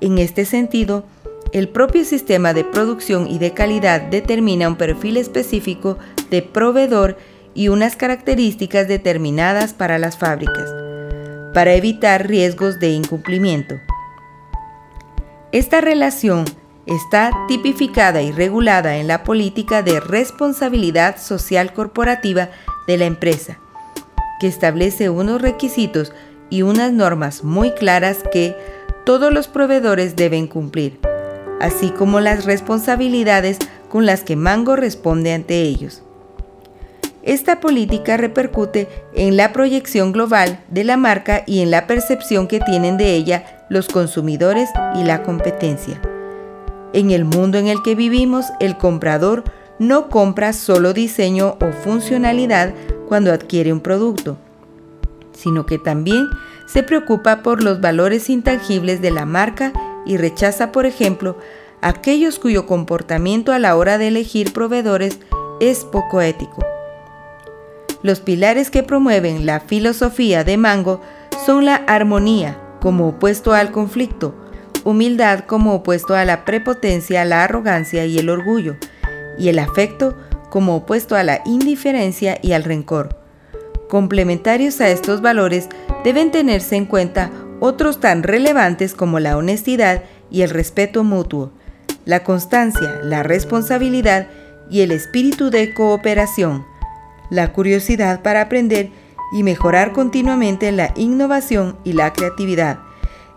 [0.00, 1.04] En este sentido,
[1.52, 5.98] el propio sistema de producción y de calidad determina un perfil específico
[6.30, 7.16] de proveedor
[7.54, 10.72] y unas características determinadas para las fábricas,
[11.52, 13.74] para evitar riesgos de incumplimiento.
[15.50, 16.44] Esta relación
[16.86, 22.50] está tipificada y regulada en la política de responsabilidad social corporativa
[22.86, 23.58] de la empresa,
[24.40, 26.12] que establece unos requisitos
[26.48, 28.56] y unas normas muy claras que
[29.04, 31.00] todos los proveedores deben cumplir,
[31.60, 36.02] así como las responsabilidades con las que Mango responde ante ellos.
[37.22, 42.60] Esta política repercute en la proyección global de la marca y en la percepción que
[42.60, 46.00] tienen de ella los consumidores y la competencia.
[46.94, 49.44] En el mundo en el que vivimos, el comprador
[49.78, 52.74] no compra solo diseño o funcionalidad
[53.06, 54.38] cuando adquiere un producto,
[55.32, 56.26] sino que también
[56.66, 59.72] se preocupa por los valores intangibles de la marca
[60.10, 61.38] y rechaza, por ejemplo,
[61.82, 65.20] aquellos cuyo comportamiento a la hora de elegir proveedores
[65.60, 66.66] es poco ético.
[68.02, 71.00] Los pilares que promueven la filosofía de Mango
[71.46, 74.34] son la armonía como opuesto al conflicto,
[74.82, 78.74] humildad como opuesto a la prepotencia, la arrogancia y el orgullo,
[79.38, 80.16] y el afecto
[80.50, 83.16] como opuesto a la indiferencia y al rencor.
[83.88, 85.68] Complementarios a estos valores
[86.02, 91.52] deben tenerse en cuenta otros tan relevantes como la honestidad y el respeto mutuo,
[92.04, 94.28] la constancia, la responsabilidad
[94.70, 96.64] y el espíritu de cooperación,
[97.30, 98.90] la curiosidad para aprender
[99.32, 102.80] y mejorar continuamente la innovación y la creatividad,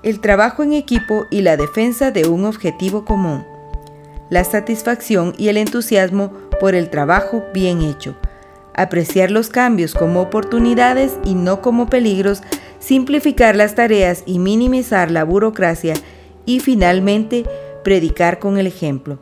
[0.01, 3.45] el trabajo en equipo y la defensa de un objetivo común,
[4.29, 8.15] la satisfacción y el entusiasmo por el trabajo bien hecho,
[8.73, 12.41] apreciar los cambios como oportunidades y no como peligros,
[12.83, 15.93] simplificar las tareas y minimizar la burocracia
[16.45, 17.45] y finalmente
[17.83, 19.19] predicar con el ejemplo.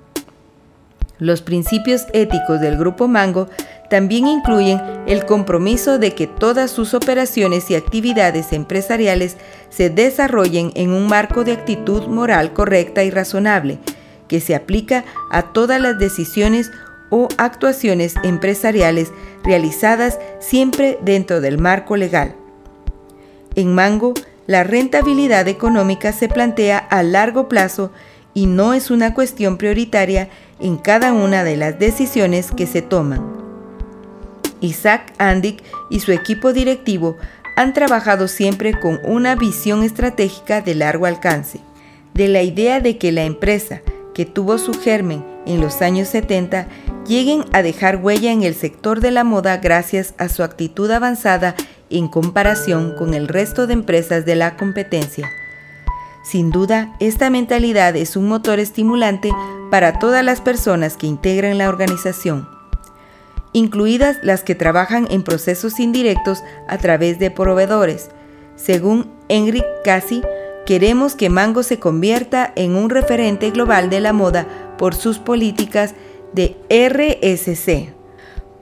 [1.20, 3.48] Los principios éticos del Grupo Mango
[3.92, 9.38] también incluyen el compromiso de que todas sus operaciones y actividades empresariales
[9.70, 13.78] se desarrollen en un marco de actitud moral correcta y razonable,
[14.28, 16.72] que se aplica a todas las decisiones
[17.12, 19.12] o actuaciones empresariales
[19.44, 22.41] realizadas siempre dentro del marco legal.
[23.56, 24.14] En Mango,
[24.48, 27.92] la rentabilidad económica se plantea a largo plazo
[28.34, 33.42] y no es una cuestión prioritaria en cada una de las decisiones que se toman.
[34.62, 37.18] Isaac Andic y su equipo directivo
[37.58, 41.60] han trabajado siempre con una visión estratégica de largo alcance,
[42.14, 43.82] de la idea de que la empresa
[44.14, 46.68] que tuvo su germen en los años 70
[47.08, 51.56] lleguen a dejar huella en el sector de la moda gracias a su actitud avanzada
[51.92, 55.30] en comparación con el resto de empresas de la competencia.
[56.24, 59.32] Sin duda, esta mentalidad es un motor estimulante
[59.70, 62.48] para todas las personas que integran la organización
[63.54, 68.10] incluidas las que trabajan en procesos indirectos a través de proveedores.
[68.56, 70.22] Según Enric Cassi,
[70.66, 75.96] queremos que Mango se convierta en un referente global de la moda por sus políticas
[76.34, 78.01] de RSC.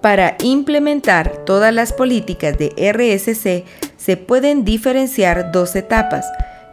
[0.02, 3.66] Para implementar todas las políticas de RSC
[3.98, 6.26] se pueden diferenciar dos etapas.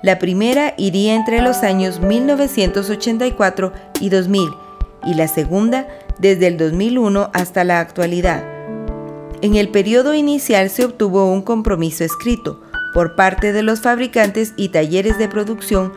[0.03, 4.51] La primera iría entre los años 1984 y 2000
[5.05, 5.89] y la segunda
[6.21, 8.45] desde el 2001 hasta la actualidad.
[9.43, 12.63] En el periodo inicial se obtuvo un compromiso escrito
[12.95, 15.93] por parte de los fabricantes y talleres de producción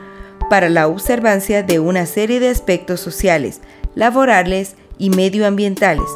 [0.50, 3.62] para la observancia de una serie de aspectos sociales,
[3.94, 6.10] laborales y medioambientales.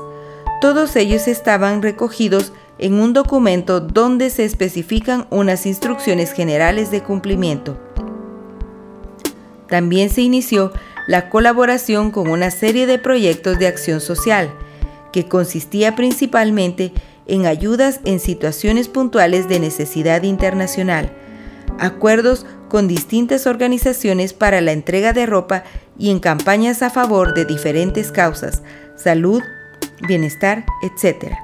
[0.63, 7.77] Todos ellos estaban recogidos en un documento donde se especifican unas instrucciones generales de cumplimiento.
[9.67, 10.71] También se inició
[11.05, 14.53] la colaboración con una serie de proyectos de acción social,
[15.11, 16.93] que consistía principalmente
[17.27, 21.11] en ayudas en situaciones puntuales de necesidad internacional,
[21.77, 25.65] acuerdos con distintas organizaciones para la entrega de ropa
[25.99, 28.63] y en campañas a favor de diferentes causas,
[28.95, 29.43] salud,
[30.07, 31.35] bienestar, etc.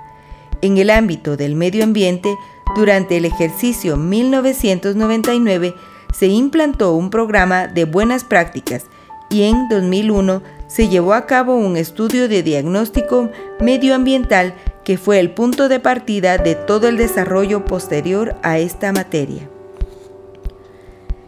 [0.62, 2.36] En el ámbito del medio ambiente,
[2.76, 5.74] durante el ejercicio 1999
[6.14, 8.86] se implantó un programa de buenas prácticas
[9.30, 13.30] y en 2001 se llevó a cabo un estudio de diagnóstico
[13.60, 14.54] medioambiental
[14.84, 19.50] que fue el punto de partida de todo el desarrollo posterior a esta materia.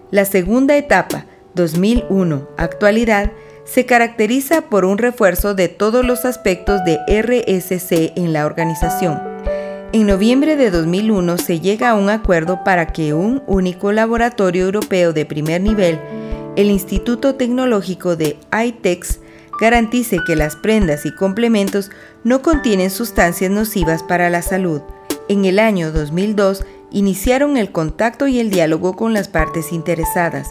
[0.09, 1.25] La segunda etapa,
[1.55, 3.32] 2001, actualidad,
[3.74, 9.22] se caracteriza por un refuerzo de todos los aspectos de RSC en la organización.
[9.93, 15.13] En noviembre de 2001 se llega a un acuerdo para que un único laboratorio europeo
[15.13, 15.99] de primer nivel,
[16.57, 19.19] el Instituto Tecnológico de ITEX,
[19.61, 21.91] garantice que las prendas y complementos
[22.26, 24.82] no contienen sustancias nocivas para la salud.
[25.30, 30.49] En el año 2002 iniciaron el contacto y el diálogo con las partes interesadas.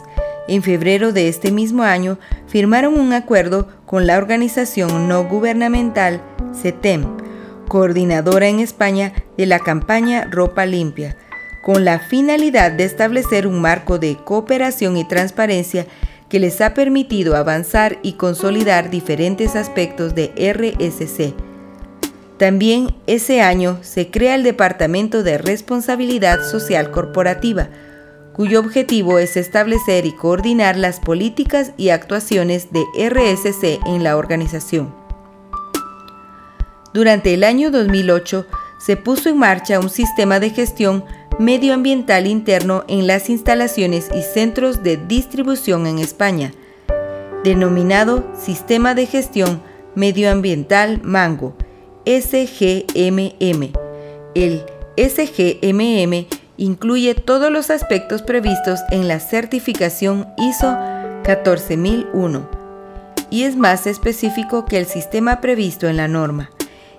[0.51, 6.21] En febrero de este mismo año firmaron un acuerdo con la organización no gubernamental
[6.61, 7.05] CETEM,
[7.69, 11.15] coordinadora en España de la campaña Ropa Limpia,
[11.63, 15.85] con la finalidad de establecer un marco de cooperación y transparencia
[16.27, 21.33] que les ha permitido avanzar y consolidar diferentes aspectos de RSC
[22.41, 27.69] también ese año se crea el Departamento de Responsabilidad Social Corporativa,
[28.33, 34.93] cuyo objetivo es establecer y coordinar las políticas y actuaciones de RSC en la organización.
[36.93, 38.45] Durante el año 2008
[38.79, 41.05] se puso en marcha un sistema de gestión
[41.39, 46.53] medioambiental interno en las instalaciones y centros de distribución en España,
[47.43, 49.61] denominado Sistema de Gestión
[49.95, 51.55] Medioambiental Mango,
[52.05, 53.71] SGMM.
[54.35, 54.63] El
[54.97, 60.77] SGMM incluye todos los aspectos previstos en la certificación ISO
[61.23, 62.49] 14001
[63.29, 66.51] y es más específico que el sistema previsto en la norma,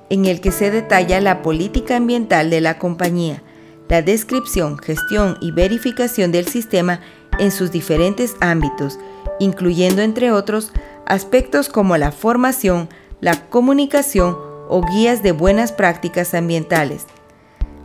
[0.08, 3.42] en el que se detalla la política ambiental de la compañía,
[3.88, 7.00] la descripción, gestión y verificación del sistema
[7.38, 8.98] en sus diferentes ámbitos,
[9.38, 10.72] incluyendo entre otros
[11.04, 12.88] aspectos como la formación,
[13.20, 14.36] la comunicación,
[14.72, 17.04] o guías de buenas prácticas ambientales.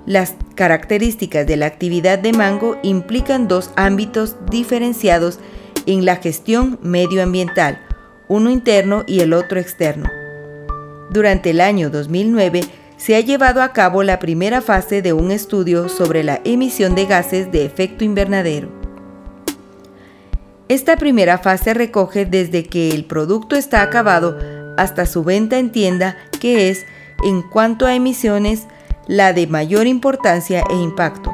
[0.07, 5.37] Las características de la actividad de Mango implican dos ámbitos diferenciados
[5.85, 7.85] en la gestión medioambiental,
[8.29, 10.09] uno interno y el otro externo.
[11.09, 12.61] Durante el año 2009
[12.95, 17.05] se ha llevado a cabo la primera fase de un estudio sobre la emisión de
[17.05, 18.69] gases de efecto invernadero.
[20.69, 24.39] Esta primera fase recoge desde que el producto está acabado
[24.77, 26.85] hasta su venta en tienda, que es,
[27.25, 28.67] en cuanto a emisiones,
[29.07, 31.33] la de mayor importancia e impacto.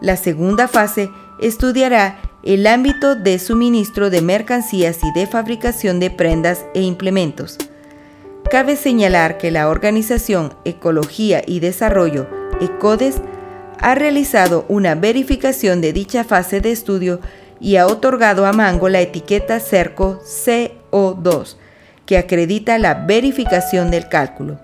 [0.00, 1.10] La segunda fase
[1.40, 7.58] estudiará el ámbito de suministro de mercancías y de fabricación de prendas e implementos.
[8.50, 12.26] Cabe señalar que la organización Ecología y Desarrollo,
[12.60, 13.16] ECODES,
[13.78, 17.20] ha realizado una verificación de dicha fase de estudio
[17.60, 21.56] y ha otorgado a Mango la etiqueta CERCO CO2
[22.06, 24.58] que acredita la verificación del cálculo.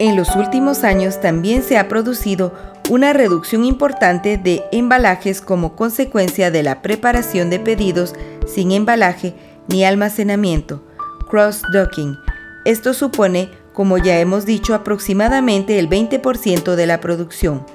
[0.00, 2.54] En los últimos años también se ha producido
[2.88, 8.14] una reducción importante de embalajes como consecuencia de la preparación de pedidos
[8.46, 9.34] sin embalaje
[9.68, 10.82] ni almacenamiento,
[11.28, 12.16] cross-docking.
[12.64, 17.66] Esto supone, como ya hemos dicho, aproximadamente el 20% de la producción.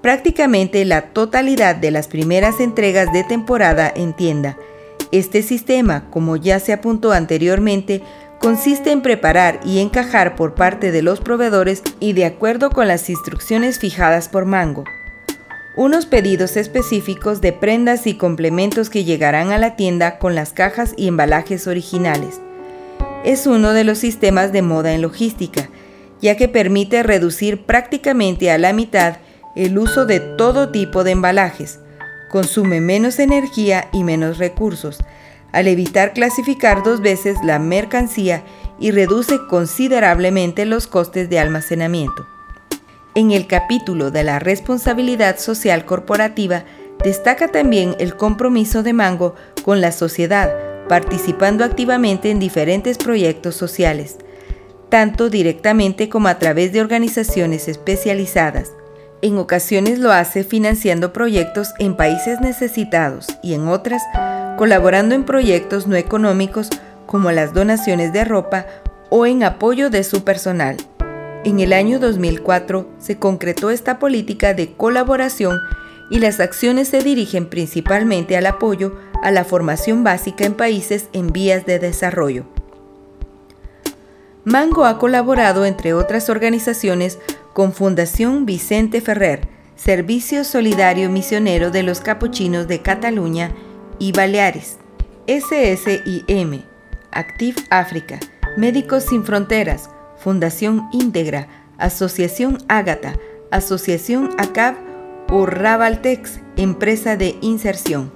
[0.00, 4.56] Prácticamente la totalidad de las primeras entregas de temporada en tienda
[5.10, 8.02] este sistema, como ya se apuntó anteriormente,
[8.40, 13.10] consiste en preparar y encajar por parte de los proveedores y de acuerdo con las
[13.10, 14.84] instrucciones fijadas por Mango.
[15.76, 20.94] Unos pedidos específicos de prendas y complementos que llegarán a la tienda con las cajas
[20.96, 22.40] y embalajes originales.
[23.24, 25.68] Es uno de los sistemas de moda en logística,
[26.20, 29.18] ya que permite reducir prácticamente a la mitad
[29.54, 31.80] el uso de todo tipo de embalajes,
[32.28, 34.98] consume menos energía y menos recursos,
[35.52, 38.44] al evitar clasificar dos veces la mercancía
[38.78, 42.26] y reduce considerablemente los costes de almacenamiento.
[43.14, 46.64] En el capítulo de la responsabilidad social corporativa
[47.02, 49.34] destaca también el compromiso de Mango
[49.64, 50.52] con la sociedad,
[50.88, 54.18] participando activamente en diferentes proyectos sociales,
[54.88, 58.72] tanto directamente como a través de organizaciones especializadas.
[59.20, 64.02] En ocasiones lo hace financiando proyectos en países necesitados y en otras
[64.58, 66.68] colaborando en proyectos no económicos
[67.06, 68.66] como las donaciones de ropa
[69.08, 70.76] o en apoyo de su personal.
[71.44, 75.60] En el año 2004 se concretó esta política de colaboración
[76.10, 81.32] y las acciones se dirigen principalmente al apoyo a la formación básica en países en
[81.32, 82.44] vías de desarrollo.
[84.44, 87.20] Mango ha colaborado, entre otras organizaciones,
[87.52, 89.46] con Fundación Vicente Ferrer,
[89.76, 93.52] Servicio Solidario Misionero de los Capuchinos de Cataluña
[93.98, 94.78] y Baleares,
[95.26, 96.62] SSIM,
[97.12, 98.18] Active África,
[98.56, 103.14] Médicos Sin Fronteras, Fundación Íntegra, Asociación Ágata,
[103.50, 104.74] Asociación ACAB
[105.30, 108.12] o Rabaltex, empresa de inserción.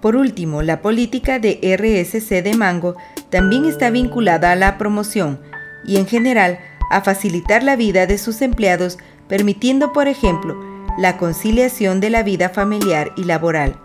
[0.00, 2.96] Por último, la política de RSC de Mango
[3.30, 5.40] también está vinculada a la promoción,
[5.86, 6.58] y en general
[6.90, 8.98] a facilitar la vida de sus empleados,
[9.28, 10.60] permitiendo, por ejemplo,
[10.98, 13.81] la conciliación de la vida familiar y laboral.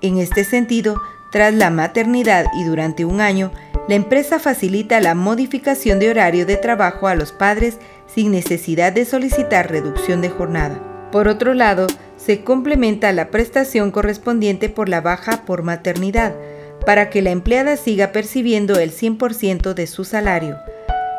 [0.00, 1.00] En este sentido,
[1.32, 3.52] tras la maternidad y durante un año,
[3.88, 9.04] la empresa facilita la modificación de horario de trabajo a los padres sin necesidad de
[9.04, 10.80] solicitar reducción de jornada.
[11.10, 11.86] Por otro lado,
[12.16, 16.34] se complementa la prestación correspondiente por la baja por maternidad,
[16.84, 20.58] para que la empleada siga percibiendo el 100% de su salario.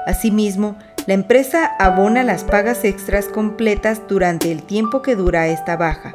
[0.05, 6.13] Asimismo, la empresa abona las pagas extras completas durante el tiempo que dura esta baja.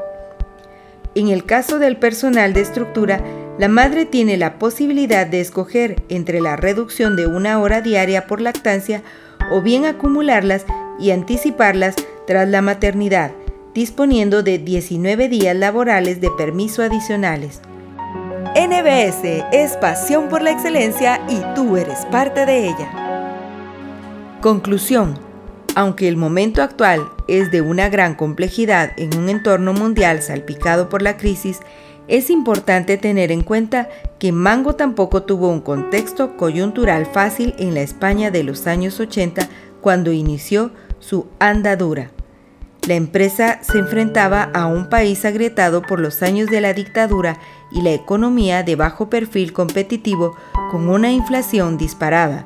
[1.14, 3.20] En el caso del personal de estructura,
[3.58, 8.40] la madre tiene la posibilidad de escoger entre la reducción de una hora diaria por
[8.40, 9.02] lactancia
[9.52, 10.66] o bien acumularlas
[10.98, 11.94] y anticiparlas
[12.26, 13.30] tras la maternidad,
[13.74, 17.60] disponiendo de 19 días laborales de permiso adicionales.
[18.56, 24.38] NBS es pasión por la excelencia y tú eres parte de ella.
[24.40, 25.33] Conclusión.
[25.74, 31.02] Aunque el momento actual es de una gran complejidad en un entorno mundial salpicado por
[31.02, 31.60] la crisis,
[32.06, 37.80] es importante tener en cuenta que Mango tampoco tuvo un contexto coyuntural fácil en la
[37.80, 39.48] España de los años 80
[39.80, 40.70] cuando inició
[41.00, 42.10] su andadura.
[42.86, 47.38] La empresa se enfrentaba a un país agrietado por los años de la dictadura
[47.72, 50.36] y la economía de bajo perfil competitivo
[50.70, 52.44] con una inflación disparada,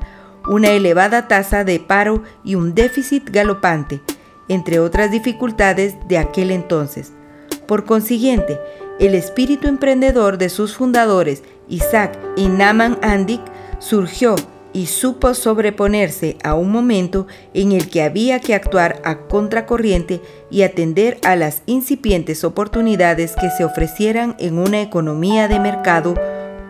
[0.49, 4.01] una elevada tasa de paro y un déficit galopante,
[4.49, 7.13] entre otras dificultades de aquel entonces.
[7.67, 8.59] Por consiguiente,
[8.99, 13.43] el espíritu emprendedor de sus fundadores, Isaac y Naman Andik,
[13.79, 14.35] surgió
[14.73, 20.21] y supo sobreponerse a un momento en el que había que actuar a contracorriente
[20.51, 26.15] y atender a las incipientes oportunidades que se ofrecieran en una economía de mercado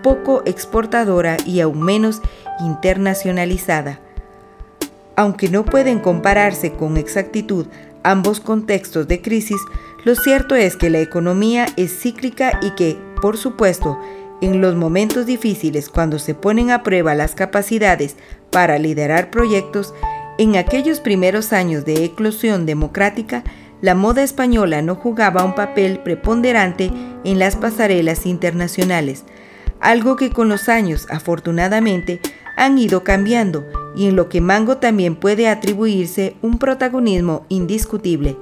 [0.09, 2.22] poco exportadora y aún menos
[2.61, 4.00] internacionalizada.
[5.16, 7.66] Aunque no pueden compararse con exactitud
[8.04, 9.61] ambos contextos de crisis,
[10.06, 13.98] lo cierto es que la economía es cíclica y que, por supuesto,
[14.40, 18.16] en los momentos difíciles cuando se ponen a prueba las capacidades
[18.50, 19.92] para liderar proyectos,
[20.38, 23.44] en aquellos primeros años de eclosión democrática,
[23.82, 26.90] la moda española no jugaba un papel preponderante
[27.24, 29.24] en las pasarelas internacionales,
[29.81, 32.20] algo que con los años afortunadamente
[32.57, 33.64] han ido cambiando
[33.95, 38.37] y en lo que Mango también puede atribuirse un protagonismo indiscutible.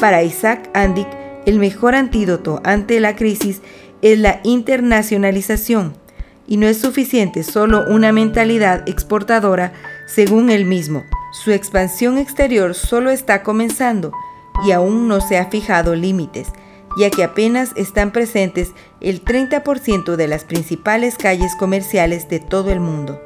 [0.00, 1.08] Para Isaac Andic,
[1.46, 3.62] el mejor antídoto ante la crisis
[4.02, 5.94] es la internacionalización
[6.46, 9.72] y no es suficiente solo una mentalidad exportadora
[10.06, 11.04] según él mismo.
[11.32, 14.12] Su expansión exterior solo está comenzando
[14.66, 16.48] y aún no se ha fijado límites
[16.96, 22.80] ya que apenas están presentes el 30% de las principales calles comerciales de todo el
[22.80, 23.20] mundo.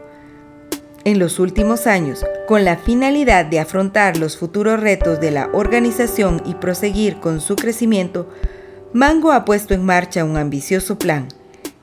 [1.05, 6.43] En los últimos años, con la finalidad de afrontar los futuros retos de la organización
[6.45, 8.29] y proseguir con su crecimiento,
[8.93, 11.29] Mango ha puesto en marcha un ambicioso plan.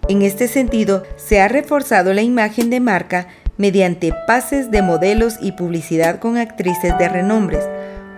[0.08, 3.28] En este sentido, se ha reforzado la imagen de marca
[3.58, 7.68] mediante pases de modelos y publicidad con actrices de renombres,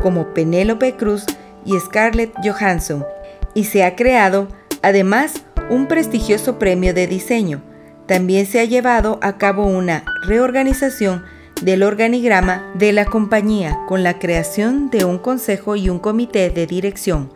[0.01, 1.25] como Penélope Cruz
[1.65, 3.05] y Scarlett Johansson,
[3.53, 4.47] y se ha creado,
[4.81, 7.61] además, un prestigioso premio de diseño.
[8.05, 11.23] También se ha llevado a cabo una reorganización
[11.61, 16.65] del organigrama de la compañía con la creación de un consejo y un comité de
[16.65, 17.31] dirección,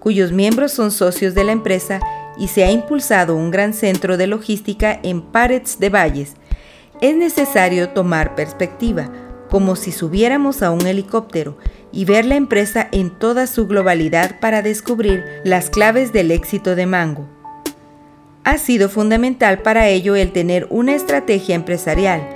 [0.00, 2.00] cuyos miembros son socios de la empresa
[2.38, 6.34] y se ha impulsado un gran centro de logística en Parets de Valles.
[7.00, 9.10] Es necesario tomar perspectiva,
[9.50, 11.56] como si subiéramos a un helicóptero
[11.92, 16.86] y ver la empresa en toda su globalidad para descubrir las claves del éxito de
[16.86, 17.28] Mango.
[18.44, 22.26] Ha sido fundamental para ello el tener una estrategia empresarial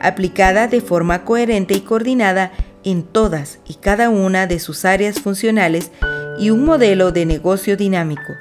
[0.00, 2.52] aplicada de forma coherente y coordinada
[2.84, 5.90] en todas y cada una de sus áreas funcionales
[6.38, 8.32] y un modelo de negocio dinámico,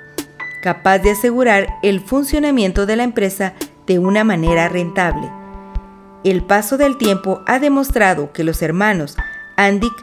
[0.64, 3.54] capaz de asegurar el funcionamiento de la empresa
[3.86, 5.39] de una manera rentable.
[6.24, 9.16] El paso del tiempo ha demostrado que los hermanos
[9.56, 9.94] Andic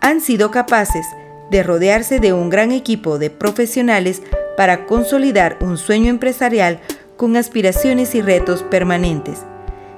[0.00, 1.06] han sido capaces
[1.50, 4.22] de rodearse de un gran equipo de profesionales
[4.56, 6.80] para consolidar un sueño empresarial
[7.16, 9.42] con aspiraciones y retos permanentes,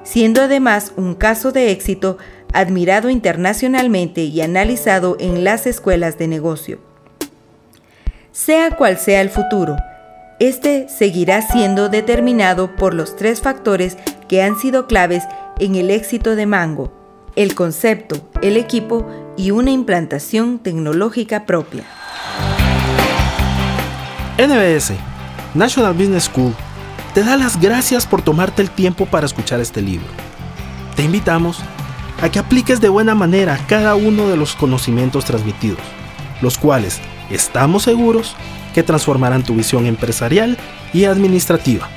[0.03, 2.17] siendo además un caso de éxito
[2.53, 6.79] admirado internacionalmente y analizado en las escuelas de negocio.
[8.31, 9.77] Sea cual sea el futuro,
[10.39, 13.97] este seguirá siendo determinado por los tres factores
[14.29, 15.23] que han sido claves
[15.59, 16.91] en el éxito de Mango,
[17.35, 19.05] el concepto, el equipo
[19.37, 21.83] y una implantación tecnológica propia.
[24.37, 24.93] NBS,
[25.53, 26.53] National Business School,
[27.13, 30.07] te da las gracias por tomarte el tiempo para escuchar este libro.
[30.95, 31.59] Te invitamos
[32.21, 35.79] a que apliques de buena manera cada uno de los conocimientos transmitidos,
[36.41, 36.99] los cuales
[37.29, 38.35] estamos seguros
[38.73, 40.57] que transformarán tu visión empresarial
[40.93, 41.89] y administrativa.